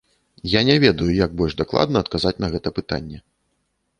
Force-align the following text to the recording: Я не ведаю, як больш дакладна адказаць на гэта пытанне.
Я 0.51 0.61
не 0.69 0.77
ведаю, 0.83 1.09
як 1.25 1.35
больш 1.41 1.53
дакладна 1.59 1.97
адказаць 2.05 2.35
на 2.45 2.51
гэта 2.57 2.75
пытанне. 2.79 3.17